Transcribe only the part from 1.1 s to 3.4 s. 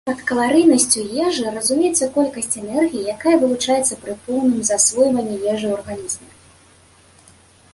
ежы разумеецца колькасць энергіі, якая